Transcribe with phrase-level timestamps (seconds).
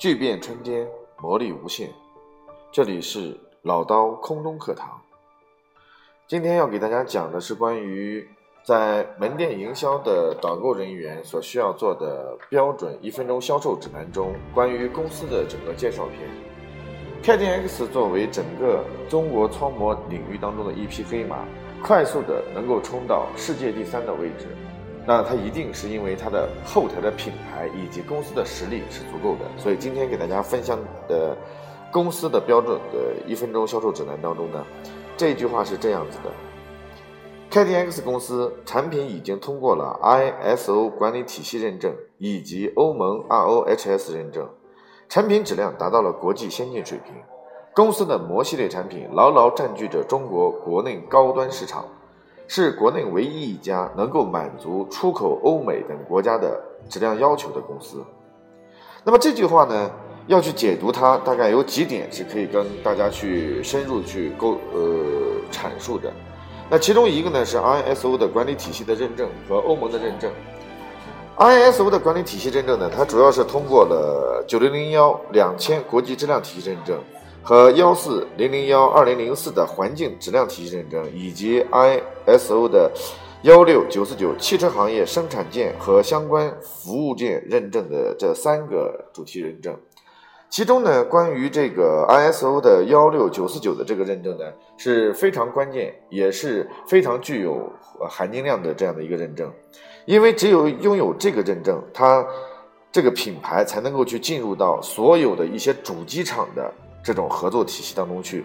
[0.00, 0.88] 巨变春天，
[1.20, 1.90] 魔力无限。
[2.72, 4.98] 这里是老刀空中课堂。
[6.26, 8.26] 今天要给大家讲的是关于
[8.64, 17.38] 在门店营销的导购人员所需要做的标准一分钟销售指南中关于公司的整个介绍片。
[17.38, 21.44] KDX 作为整个中国超模领域当中的一匹黑马，
[21.84, 24.46] 快速的能够冲到世界第三的位置。
[25.06, 30.78] 那它一定是因为它的后台的品牌以及公司的实力是足够的，所以今天给大家分享
[31.08, 31.36] 的
[31.90, 34.64] 公司的标准的一分钟销售指南当中呢，
[35.16, 36.30] 这句话是这样子的
[37.50, 44.48] ：：KDX 公司产品已经通过了 ISO 管理体系认证以及欧盟 ROHS 认证，
[45.08, 47.14] 产品质量达到了国际先进水平，
[47.74, 51.86] 公司的膜系列产品牢牢占据着中国国内高端市场。
[52.52, 58.02] 是国内唯一一家能够满足出口欧美等国家的质量要求的公司。
[59.04, 59.88] 那么这句话呢，
[60.26, 64.80] 要去解读它，大概有几点是可以跟大家去深入去沟呃
[65.52, 66.12] 阐述的。
[66.68, 70.28] 那其中一个呢是 ISO 的管理体系的认证和欧盟的认证。
[71.36, 76.98] ISO 的管理体系认证呢，它主要是通过了九零零幺两千国际质量体系认证。
[77.50, 82.92] 和幺四零零幺二零零四的环境质量体系认证，以及 ISO 的
[83.42, 89.76] 幺六九四九汽车行业生产件和相关服务件认证的这三个主题认证，
[90.48, 94.44] 其中呢，关于这个 ISO 的幺六九四九的这个认证呢，
[94.76, 97.68] 是非常关键，也是非常具有
[98.08, 99.52] 含金量的这样的一个认证，
[100.04, 102.24] 因为只有拥有这个认证，它
[102.92, 106.72] 这个品牌才能够去进入到所有的一些主机厂的。
[107.02, 108.44] 这种合作体系当中去，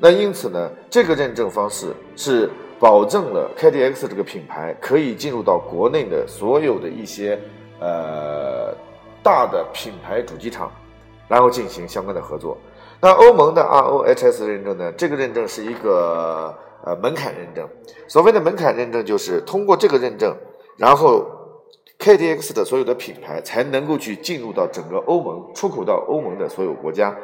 [0.00, 7.38] 那因此呢，这个认证方式是保证了 KDX 这个品牌可以进入到国内的所有的一些
[7.80, 8.74] 呃
[9.22, 10.70] 大的品牌主机厂，
[11.28, 12.56] 然后进行相关的合作。
[13.00, 17.68] 那欧盟的 ROHS 认证呢，这个认证是一个呃门槛认证。
[18.08, 20.34] 所谓的门槛认证，就是通过这个认证，
[20.78, 21.26] 然后
[21.98, 27.14] KDX 的所有的品牌才能够去进入到整个欧盟，出口到欧盟的所有国家。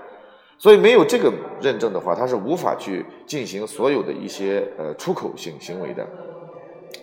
[0.62, 6.06] 所以没有这个认证的话，它是无法去进行所有的一些呃出口性行为的。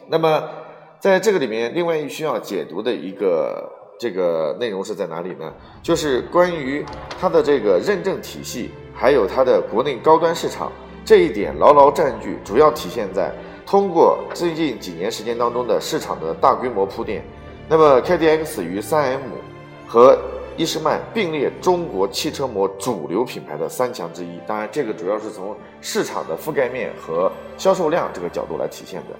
[0.08, 0.42] 那么
[0.98, 3.70] 在这个里面，另外一需要解读的一个
[4.00, 5.54] 这个内容是在哪里呢？
[5.84, 6.86] 就是关于
[7.20, 10.72] 它的这个认证体系，还有它的国内高端市场
[11.04, 13.30] 这一点牢牢占据，主要体现在
[13.66, 17.26] 通过最近几年时间当中的市场的大规模铺垫。
[17.68, 19.20] 那么 KDX 与 3M
[19.86, 20.18] 和
[20.60, 29.16] 伊诗曼并列中国汽车膜主流品牌的三强之一，当然，这个主要是从市场的覆盖面和销售量这个角度来体现的。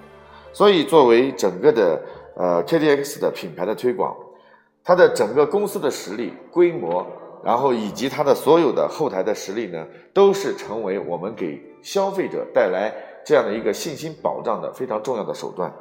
[0.52, 2.04] 所以，作为整个的
[2.36, 4.14] 呃 KDX 的品牌的推广，
[4.84, 7.08] 它的整个公司的实力、规模，
[7.42, 12.94] 然后以及它的所有的后台的实力呢，都是成为我们给消费者带来
[13.26, 15.74] 这样的一个信心保障的非常重要的手段。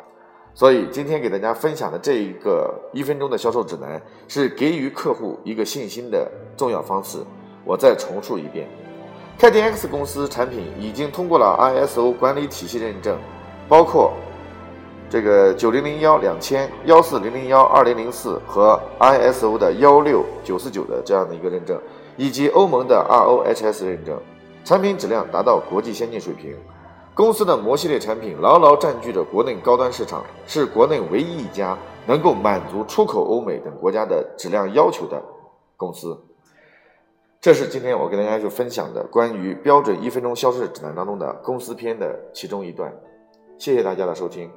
[0.58, 7.19] 所以今天给大家分享的这一个一分钟的销售指南，是给予客户一个信心的重要方式。
[7.64, 8.68] 我再重述一遍
[9.38, 13.16] ，：KDX 公司产品已经通过了 ISO 管理体系认证，
[13.68, 14.12] 包括
[15.08, 21.80] 这个九零零幺两千、幺四零零幺二零零四和 ISO 的幺六九四九的这样的一个认证，
[22.16, 24.20] 以及欧盟的 ROHS 认证，
[24.64, 26.56] 产品质量达到国际先进水平。
[27.18, 35.20] 公司的膜系列产品牢牢占据着国内高端市场，是国内唯一一家能够满足出口欧美等国家的质量要求的
[35.76, 36.16] 公司。
[37.40, 42.94] 这是今天我跟大家去分享的关于标准一分钟销售指南当中的公司篇的其中一段。
[43.58, 44.48] 谢谢大家的收听。